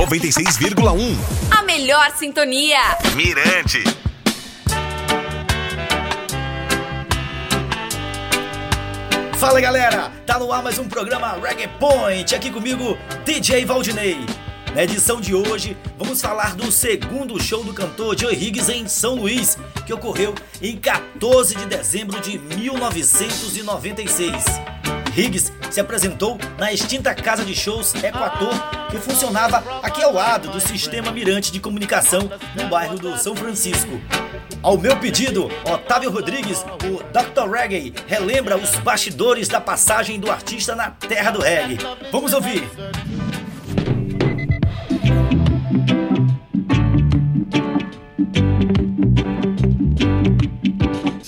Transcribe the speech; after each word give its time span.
96,1. 0.00 1.14
A 1.50 1.62
melhor 1.62 2.10
sintonia. 2.16 2.78
Mirante. 3.14 3.84
Fala 9.36 9.60
galera, 9.60 10.10
tá 10.24 10.38
no 10.38 10.50
ar 10.54 10.62
mais 10.62 10.78
um 10.78 10.88
programa 10.88 11.38
Reggae 11.38 11.68
Point, 11.78 12.34
aqui 12.34 12.50
comigo 12.50 12.96
DJ 13.26 13.66
Valdinei. 13.66 14.16
Na 14.74 14.84
edição 14.84 15.20
de 15.20 15.34
hoje, 15.34 15.76
vamos 15.98 16.22
falar 16.22 16.56
do 16.56 16.72
segundo 16.72 17.38
show 17.38 17.62
do 17.62 17.74
cantor 17.74 18.18
Joe 18.18 18.34
Higgs 18.34 18.72
em 18.72 18.88
São 18.88 19.16
Luís, 19.16 19.58
que 19.84 19.92
ocorreu 19.92 20.34
em 20.62 20.78
14 20.78 21.56
de 21.56 21.66
dezembro 21.66 22.18
de 22.20 22.38
1996. 22.38 24.79
Higgs 25.16 25.52
se 25.70 25.80
apresentou 25.80 26.38
na 26.58 26.72
extinta 26.72 27.14
casa 27.14 27.44
de 27.44 27.54
shows 27.54 27.94
Equator, 27.94 28.54
que 28.90 28.98
funcionava 28.98 29.62
aqui 29.82 30.02
ao 30.02 30.12
lado 30.12 30.50
do 30.50 30.60
sistema 30.60 31.12
Mirante 31.12 31.52
de 31.52 31.60
comunicação 31.60 32.30
no 32.54 32.68
bairro 32.68 32.98
do 32.98 33.16
São 33.18 33.34
Francisco. 33.34 34.00
Ao 34.62 34.76
meu 34.76 34.96
pedido, 34.98 35.50
Otávio 35.64 36.10
Rodrigues, 36.10 36.64
o 36.84 37.02
Dr. 37.04 37.50
Reggae, 37.50 37.94
relembra 38.06 38.56
os 38.56 38.70
bastidores 38.76 39.48
da 39.48 39.60
passagem 39.60 40.20
do 40.20 40.30
artista 40.30 40.74
na 40.74 40.90
terra 40.90 41.30
do 41.30 41.40
reggae. 41.40 41.78
Vamos 42.12 42.34
ouvir! 42.34 42.68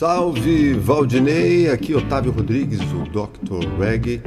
Salve 0.03 0.75
Valdinei, 0.75 1.71
aqui 1.71 1.95
Otávio 1.95 2.33
Rodrigues, 2.33 2.81
o 2.81 3.05
Dr. 3.09 3.65
Reggae, 3.79 4.21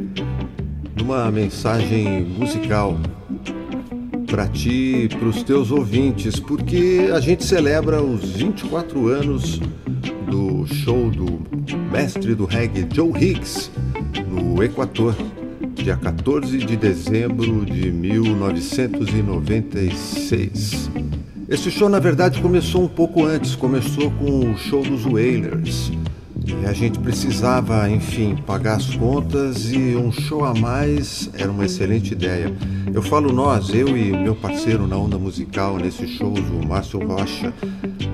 numa 0.96 1.30
mensagem 1.30 2.24
musical 2.24 2.98
para 4.26 4.48
ti 4.48 5.04
e 5.04 5.10
para 5.10 5.28
os 5.28 5.44
teus 5.44 5.72
ouvintes, 5.72 6.40
porque 6.40 7.10
a 7.14 7.20
gente 7.20 7.44
celebra 7.44 8.02
os 8.02 8.24
24 8.24 9.10
anos 9.10 9.60
do 10.32 10.66
show 10.66 11.12
do 11.12 11.42
mestre 11.92 12.34
do 12.36 12.46
reggae 12.46 12.88
Joe 12.94 13.12
Higgs 13.12 13.70
no 14.30 14.64
Equador, 14.64 15.14
dia 15.74 15.98
14 15.98 16.58
de 16.58 16.78
dezembro 16.78 17.66
de 17.66 17.92
1996. 17.92 20.90
Esse 21.48 21.70
show, 21.70 21.88
na 21.88 22.00
verdade, 22.00 22.42
começou 22.42 22.84
um 22.84 22.88
pouco 22.88 23.24
antes, 23.24 23.56
começou 23.56 24.10
com 24.10 24.52
o 24.52 24.58
show 24.58 24.82
dos 24.82 25.04
Wailers. 25.04 25.92
E 26.44 26.66
a 26.66 26.74
gente 26.74 26.98
precisava, 26.98 27.88
enfim, 27.88 28.36
pagar 28.36 28.78
as 28.78 28.96
contas 28.96 29.72
e 29.72 29.96
um 29.96 30.12
show 30.12 30.44
a 30.44 30.56
mais 30.56 31.30
era 31.36 31.52
uma 31.52 31.66
excelente 31.66 32.14
ideia. 32.14 32.52
Eu 32.92 33.04
falo 33.04 33.32
nós, 33.32 33.70
eu 33.70 33.96
e 33.96 34.12
meu 34.12 34.36
parceiro 34.36 34.88
na 34.88 34.98
onda 34.98 35.20
musical 35.20 35.78
nesse 35.78 36.08
show, 36.08 36.34
o 36.34 36.68
Márcio 36.68 37.06
Rocha. 37.06 37.54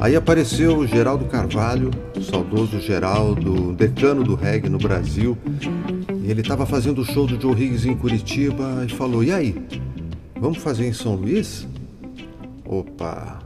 Aí 0.01 0.13
apareceu 0.13 0.79
o 0.79 0.85
Geraldo 0.85 1.23
Carvalho, 1.23 1.89
o 2.17 2.21
saudoso 2.21 2.81
Geraldo, 2.81 3.71
decano 3.71 4.25
do 4.25 4.35
reggae 4.35 4.67
no 4.67 4.77
Brasil. 4.77 5.37
E 6.21 6.29
ele 6.29 6.41
estava 6.41 6.65
fazendo 6.65 6.99
o 7.01 7.05
show 7.05 7.25
do 7.25 7.39
Joe 7.41 7.53
Higgs 7.53 7.87
em 7.87 7.95
Curitiba 7.95 8.85
e 8.85 8.91
falou: 8.91 9.23
E 9.23 9.31
aí, 9.31 9.55
vamos 10.37 10.57
fazer 10.57 10.85
em 10.85 10.93
São 10.93 11.15
Luís? 11.15 11.65
Opa, 12.71 13.39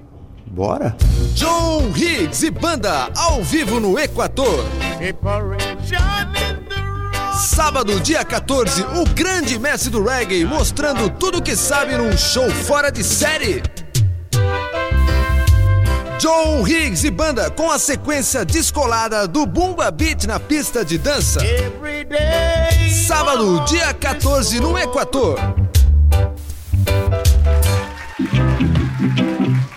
bora? 0.46 0.96
John 1.34 1.92
Higgs 1.96 2.46
e 2.46 2.52
banda 2.52 3.10
ao 3.16 3.42
vivo 3.42 3.80
no 3.80 3.98
Equador. 3.98 4.64
Sábado, 7.36 8.00
dia 8.02 8.24
14, 8.24 8.84
o 8.84 9.04
grande 9.16 9.58
mestre 9.58 9.90
do 9.90 10.04
reggae 10.04 10.46
mostrando 10.46 11.10
tudo 11.10 11.42
que 11.42 11.56
sabe 11.56 11.98
num 11.98 12.16
show 12.16 12.48
fora 12.52 12.92
de 12.92 13.04
série. 13.04 13.64
John 16.20 16.64
Higgs 16.68 17.08
e 17.08 17.10
banda 17.10 17.50
com 17.50 17.72
a 17.72 17.80
sequência 17.80 18.46
descolada 18.46 19.28
do 19.28 19.48
Bumba 19.48 19.90
Beat 19.90 20.26
na 20.26 20.40
pista 20.40 20.86
de 20.86 21.00
dança. 21.00 21.40
Sábado, 23.08 23.66
dia 23.66 23.92
14, 23.92 24.60
no 24.60 24.78
Equador. 24.78 25.65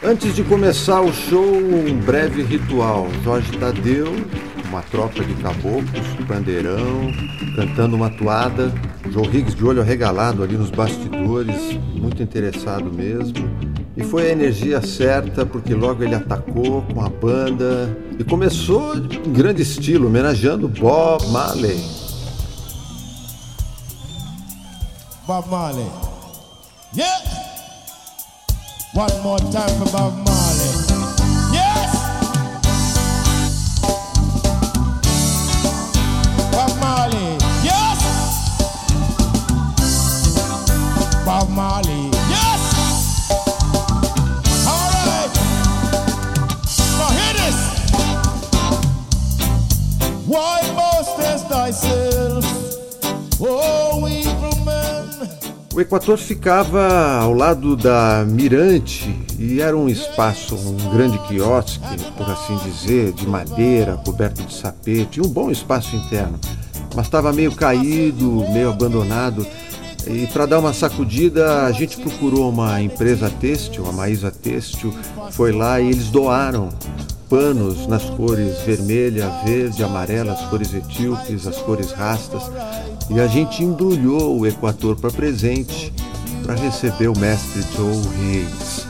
Antes 0.08 0.34
de 0.34 0.42
começar 0.42 1.02
o 1.02 1.12
show, 1.12 1.44
um 1.44 2.00
breve 2.00 2.42
ritual. 2.42 3.06
Jorge 3.22 3.52
Tadeu, 3.58 4.06
uma 4.70 4.80
tropa 4.80 5.22
de 5.22 5.34
caboclos, 5.34 6.06
pandeirão, 6.26 7.12
cantando 7.54 7.94
uma 7.94 8.08
toada. 8.08 8.72
Joe 9.10 9.26
Higgs 9.26 9.54
de 9.54 9.62
olho 9.66 9.82
arregalado 9.82 10.42
ali 10.42 10.56
nos 10.56 10.70
bastidores, 10.70 11.78
muito 11.92 12.22
interessado 12.22 12.90
mesmo. 12.90 13.50
E 13.98 14.02
foi 14.02 14.30
a 14.30 14.32
energia 14.32 14.80
certa, 14.80 15.44
porque 15.44 15.74
logo 15.74 16.02
ele 16.02 16.14
atacou 16.14 16.80
com 16.80 17.04
a 17.04 17.10
banda 17.10 17.94
e 18.18 18.24
começou 18.24 18.96
em 18.96 19.30
grande 19.30 19.60
estilo, 19.60 20.06
homenageando 20.06 20.68
Bob 20.68 21.22
Marley. 21.26 21.84
Bob 25.26 25.50
Marley. 25.50 25.86
Yeah! 26.96 27.47
One 28.98 29.22
more 29.22 29.38
time 29.38 29.68
for 29.78 29.84
my 29.92 30.10
Marley. 30.24 30.47
O 55.78 55.80
Equator 55.80 56.18
ficava 56.18 57.20
ao 57.20 57.32
lado 57.32 57.76
da 57.76 58.24
Mirante 58.26 59.16
e 59.38 59.60
era 59.60 59.76
um 59.76 59.88
espaço, 59.88 60.56
um 60.56 60.74
grande 60.90 61.16
quiosque, 61.28 61.78
por 62.16 62.28
assim 62.28 62.56
dizer, 62.64 63.12
de 63.12 63.24
madeira, 63.28 63.96
coberto 64.04 64.42
de 64.42 64.52
sapete, 64.52 65.20
um 65.20 65.28
bom 65.28 65.52
espaço 65.52 65.94
interno. 65.94 66.36
Mas 66.96 67.06
estava 67.06 67.32
meio 67.32 67.52
caído, 67.52 68.44
meio 68.50 68.70
abandonado. 68.70 69.46
E 70.04 70.26
para 70.26 70.46
dar 70.46 70.58
uma 70.58 70.72
sacudida, 70.72 71.66
a 71.66 71.70
gente 71.70 71.96
procurou 71.98 72.50
uma 72.50 72.82
empresa 72.82 73.30
têxtil, 73.30 73.88
a 73.88 73.92
Maísa 73.92 74.32
Têxtil, 74.32 74.92
foi 75.30 75.52
lá 75.52 75.80
e 75.80 75.90
eles 75.90 76.10
doaram 76.10 76.70
panos 77.30 77.86
nas 77.86 78.02
cores 78.02 78.58
vermelha, 78.62 79.30
verde, 79.44 79.84
amarela, 79.84 80.32
as 80.32 80.40
cores 80.46 80.74
etíopes, 80.74 81.46
as 81.46 81.58
cores 81.58 81.92
rastas. 81.92 82.42
E 83.10 83.20
a 83.20 83.26
gente 83.26 83.62
embrulhou 83.62 84.38
o 84.38 84.46
Equator 84.46 84.96
para 84.96 85.10
presente 85.10 85.92
para 86.42 86.54
receber 86.54 87.08
o 87.08 87.18
mestre 87.18 87.62
Joe 87.74 87.96
Higgs. 88.20 88.87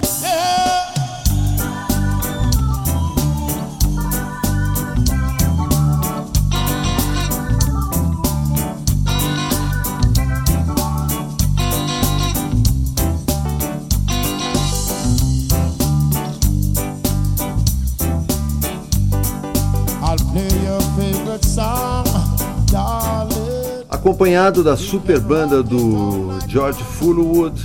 Acompanhado 23.99 24.63
da 24.63 24.77
super 24.77 25.19
banda 25.19 25.61
do 25.61 26.39
George 26.47 26.83
Fullwood, 26.85 27.61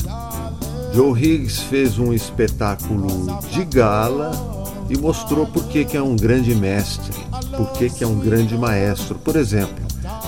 Joe 0.92 1.12
Higgs 1.14 1.62
fez 1.66 2.00
um 2.00 2.12
espetáculo 2.12 3.40
de 3.52 3.64
gala 3.64 4.32
e 4.90 4.98
mostrou 4.98 5.46
por 5.46 5.64
que, 5.68 5.86
que 5.86 5.96
é 5.96 6.02
um 6.02 6.16
grande 6.16 6.56
mestre, 6.56 7.14
por 7.56 7.72
que, 7.74 7.88
que 7.88 8.04
é 8.04 8.08
um 8.08 8.18
grande 8.18 8.58
maestro. 8.58 9.20
Por 9.20 9.36
exemplo, 9.36 9.76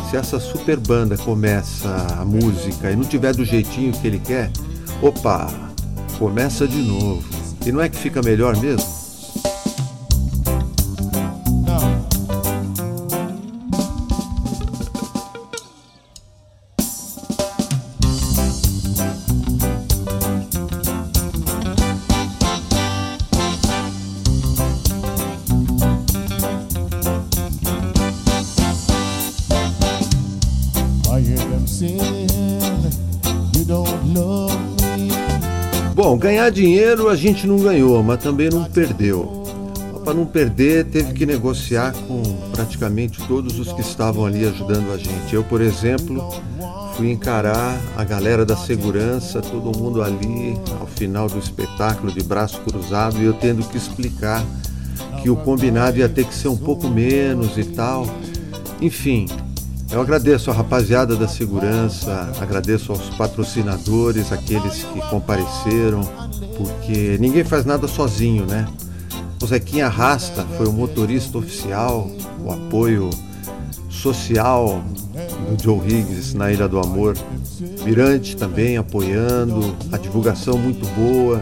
se 0.07 0.15
essa 0.15 0.39
super 0.39 0.77
banda 0.77 1.17
começa 1.17 1.89
a 2.19 2.23
música 2.23 2.91
e 2.91 2.95
não 2.95 3.03
tiver 3.03 3.33
do 3.33 3.43
jeitinho 3.43 3.91
que 3.91 4.05
ele 4.05 4.19
quer, 4.19 4.51
opa, 5.01 5.47
começa 6.19 6.67
de 6.67 6.83
novo. 6.83 7.23
E 7.65 7.71
não 7.71 7.81
é 7.81 7.89
que 7.89 7.97
fica 7.97 8.21
melhor 8.21 8.55
mesmo? 8.57 8.94
Ganhar 36.25 36.49
dinheiro 36.49 37.07
a 37.07 37.15
gente 37.15 37.45
não 37.45 37.59
ganhou, 37.59 38.01
mas 38.01 38.17
também 38.17 38.49
não 38.49 38.63
perdeu. 38.63 39.43
Para 40.03 40.15
não 40.15 40.25
perder, 40.25 40.85
teve 40.85 41.13
que 41.13 41.23
negociar 41.23 41.93
com 42.07 42.23
praticamente 42.51 43.21
todos 43.27 43.59
os 43.59 43.71
que 43.71 43.81
estavam 43.81 44.25
ali 44.25 44.43
ajudando 44.43 44.91
a 44.91 44.97
gente. 44.97 45.35
Eu, 45.35 45.43
por 45.43 45.61
exemplo, 45.61 46.33
fui 46.95 47.11
encarar 47.11 47.79
a 47.95 48.03
galera 48.03 48.43
da 48.43 48.57
segurança, 48.57 49.39
todo 49.39 49.77
mundo 49.77 50.01
ali 50.01 50.59
ao 50.79 50.87
final 50.87 51.27
do 51.27 51.37
espetáculo 51.37 52.11
de 52.11 52.23
braço 52.23 52.59
cruzado 52.61 53.21
e 53.21 53.25
eu 53.25 53.33
tendo 53.33 53.63
que 53.63 53.77
explicar 53.77 54.43
que 55.21 55.29
o 55.29 55.35
combinado 55.35 55.99
ia 55.99 56.09
ter 56.09 56.25
que 56.25 56.33
ser 56.33 56.47
um 56.47 56.57
pouco 56.57 56.87
menos 56.87 57.55
e 57.55 57.65
tal. 57.65 58.07
Enfim, 58.81 59.27
eu 59.95 60.01
agradeço 60.01 60.51
a 60.51 60.53
rapaziada 60.53 61.15
da 61.15 61.25
segurança, 61.25 62.29
agradeço 62.41 62.91
aos 62.91 63.09
patrocinadores, 63.11 64.29
aqueles 64.29 64.83
que 64.83 64.99
compareceram, 65.09 66.01
porque 66.57 67.17
ninguém 67.17 67.45
faz 67.45 67.63
nada 67.63 67.87
sozinho, 67.87 68.45
né? 68.45 68.67
O 69.41 69.47
Zequinha 69.47 69.87
Rasta 69.87 70.45
foi 70.57 70.67
o 70.67 70.73
motorista 70.73 71.37
oficial, 71.37 72.11
o 72.43 72.51
apoio 72.51 73.09
social 73.89 74.83
do 75.49 75.63
Joe 75.63 75.79
Higgs 75.79 76.35
na 76.35 76.51
Ilha 76.51 76.67
do 76.67 76.77
Amor. 76.77 77.15
Mirante 77.85 78.35
também 78.35 78.75
apoiando, 78.75 79.77
a 79.93 79.97
divulgação 79.97 80.57
muito 80.57 80.85
boa. 80.87 81.41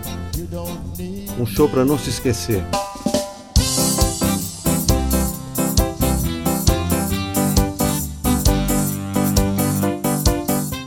Um 1.39 1.45
show 1.47 1.67
para 1.67 1.83
não 1.83 1.97
se 1.97 2.11
esquecer. 2.11 2.63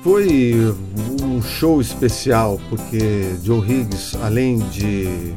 Foi 0.07 0.57
um 1.21 1.43
show 1.43 1.81
especial 1.81 2.61
porque 2.71 3.35
Joe 3.43 3.59
Higgs, 3.59 4.17
além 4.23 4.59
de 4.69 5.35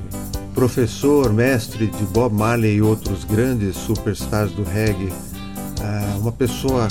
professor, 0.53 1.33
mestre 1.33 1.87
de 1.87 2.03
Bob 2.13 2.35
Marley 2.35 2.75
e 2.75 2.81
outros 2.81 3.23
grandes 3.23 3.75
superstars 3.75 4.51
do 4.51 4.61
reggae, 4.61 5.11
é 5.81 6.17
uma 6.19 6.31
pessoa 6.31 6.87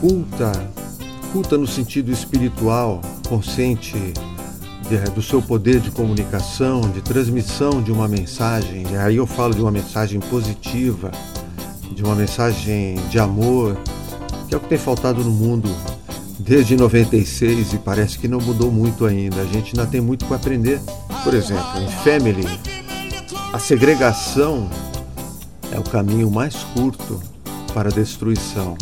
culta, 0.00 0.52
culta 1.32 1.58
no 1.58 1.66
sentido 1.66 2.12
espiritual, 2.12 3.00
consciente 3.28 3.96
do 5.16 5.20
seu 5.20 5.42
poder 5.42 5.80
de 5.80 5.90
comunicação, 5.90 6.82
de 6.82 7.02
transmissão 7.02 7.82
de 7.82 7.90
uma 7.90 8.06
mensagem. 8.06 8.86
E 8.88 8.96
aí 8.96 9.16
eu 9.16 9.26
falo 9.26 9.52
de 9.52 9.60
uma 9.60 9.72
mensagem 9.72 10.20
positiva, 10.20 11.10
de 11.92 12.04
uma 12.04 12.14
mensagem 12.14 12.94
de 13.10 13.18
amor, 13.18 13.76
que 14.48 14.54
é 14.54 14.56
o 14.56 14.60
que 14.60 14.68
tem 14.68 14.78
faltado 14.78 15.24
no 15.24 15.32
mundo 15.32 15.68
desde 16.38 16.76
96 16.76 17.72
e 17.74 17.78
parece 17.78 18.18
que 18.18 18.28
não 18.28 18.40
mudou 18.40 18.70
muito 18.70 19.04
ainda. 19.04 19.40
A 19.40 19.46
gente 19.46 19.78
ainda 19.78 19.90
tem 19.90 20.00
muito 20.00 20.24
para 20.26 20.36
aprender. 20.36 20.80
Por 21.24 21.34
exemplo, 21.34 21.80
em 21.80 21.88
Family, 22.04 22.46
a 23.52 23.58
segregação 23.58 24.70
é 25.72 25.78
o 25.78 25.82
caminho 25.82 26.30
mais 26.30 26.54
curto 26.74 27.20
para 27.74 27.88
a 27.88 27.92
destruição. 27.92 28.76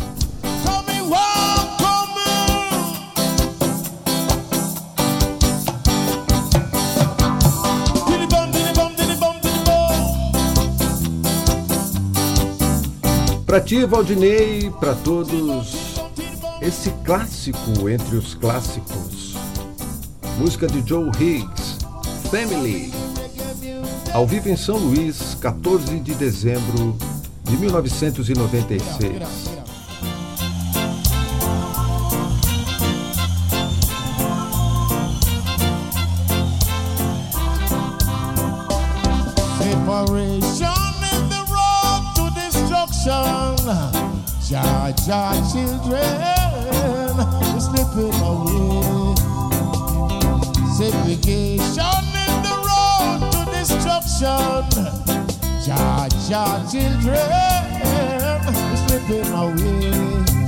Para 13.45 13.61
ti, 13.61 13.85
Valdinei, 13.85 14.69
para 14.79 14.93
todos 14.93 15.86
esse 16.67 16.91
clássico 17.05 17.87
entre 17.87 18.17
os 18.17 18.35
clássicos. 18.35 19.35
Música 20.37 20.67
de 20.67 20.85
Joe 20.85 21.09
Higgs, 21.17 21.77
Family. 22.29 22.91
Ao 24.13 24.27
vivo 24.27 24.49
em 24.49 24.57
São 24.57 24.77
Luís, 24.77 25.35
14 25.35 25.97
de 26.01 26.13
dezembro 26.13 26.97
de 27.45 27.55
1996. 27.55 29.57
Jah 44.49 44.93
children 45.51 45.99
are 47.19 47.59
slipping 47.59 48.15
away. 48.23 49.15
Segregation 50.77 52.05
in 52.15 52.33
the 52.43 52.55
road 52.63 53.19
to 53.33 53.41
destruction. 53.51 54.63
Jah, 55.65 56.07
Jah, 56.29 56.63
children 56.71 57.17
are 57.83 58.77
slipping 58.87 59.29
away. 59.33 60.46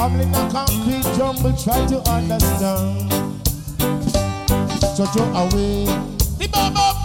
Fumbling 0.00 0.34
a 0.34 0.50
concrete 0.50 1.04
jungle, 1.14 1.52
try 1.52 1.84
to 1.84 2.00
understand. 2.08 3.12
So 4.96 5.04
throw 5.04 5.26
away. 5.34 5.84
The 6.38 6.99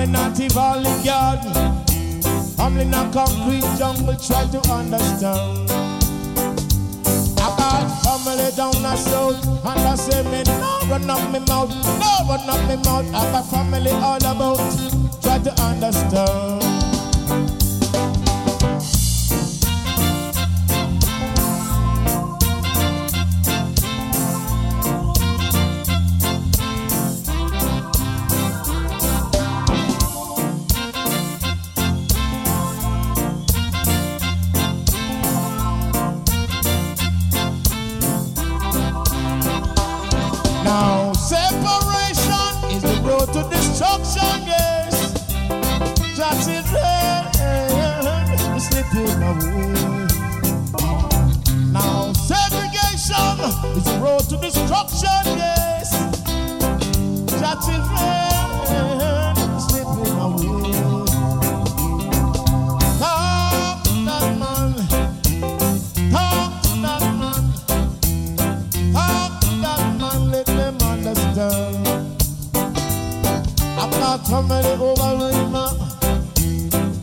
Family 0.00 0.12
not 0.12 0.38
Valley 0.54 1.04
Garden. 1.04 1.52
Family 2.56 2.86
not 2.86 3.12
concrete 3.12 3.60
jungle, 3.76 4.16
try 4.16 4.46
to 4.46 4.58
understand. 4.72 5.70
I 7.38 7.54
got 7.58 7.84
family 8.02 8.50
down 8.56 8.80
the 8.80 8.96
south, 8.96 9.44
and 9.44 9.80
I 9.80 9.94
say 9.96 10.22
me 10.22 10.42
no 10.44 10.80
run 10.88 11.10
up 11.10 11.30
me 11.30 11.40
mouth, 11.40 11.68
no 12.00 12.24
run 12.26 12.48
up 12.48 12.66
me 12.66 12.76
mouth. 12.76 13.14
I 13.14 13.30
got 13.30 13.50
family 13.50 13.90
all 13.90 14.16
about, 14.16 15.20
try 15.20 15.38
to 15.38 15.52
understand. 15.60 16.79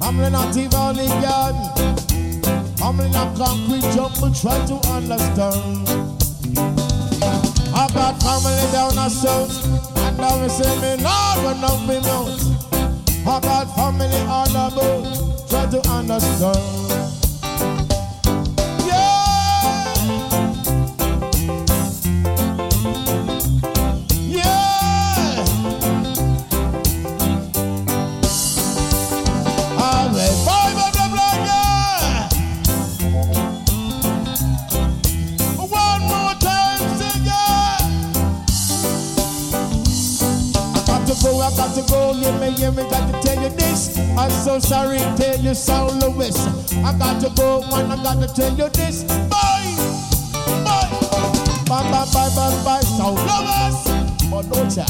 Humbling 0.07 0.35
and 0.35 0.55
evolving 0.55 1.09
God. 1.19 1.53
Humbling 2.79 3.13
and 3.13 3.37
concrete 3.37 3.81
jungle, 3.93 4.31
try 4.31 4.55
to 4.65 4.75
understand. 4.87 5.85
I 7.75 7.89
got 7.93 8.15
family 8.23 8.71
down 8.71 8.97
a 8.97 9.09
south, 9.09 9.67
and 9.97 10.17
now 10.17 10.41
we 10.41 10.47
say 10.47 10.73
me 10.79 11.03
not 11.03 11.43
run 11.43 11.61
up 11.61 11.81
me 11.81 11.99
mouth. 11.99 12.39
I 13.27 13.41
got 13.41 13.75
family 13.75 14.21
on 14.31 14.47
the 14.53 14.75
boat, 14.77 15.49
try 15.49 15.65
to 15.71 15.89
understand. 15.89 16.86
I'm 44.15 44.31
so 44.31 44.59
sorry, 44.59 44.99
tell 45.17 45.39
you 45.39 45.53
so 45.53 45.87
Louis. 45.87 46.37
I 46.83 46.97
got 46.97 47.21
to 47.21 47.29
go, 47.35 47.61
man, 47.69 47.91
I 47.91 48.03
got 48.03 48.21
to 48.21 48.33
tell 48.33 48.53
you 48.53 48.69
this. 48.69 49.03
Bye, 49.03 49.75
bye, 50.63 50.93
bye, 51.67 51.83
bye, 51.91 52.05
bye, 52.13 52.29
bye, 52.35 52.63
bye, 52.63 52.81
so 52.81 53.13
Louis. 53.13 53.97
But 54.29 54.45
no 54.47 54.69
chat. 54.69 54.89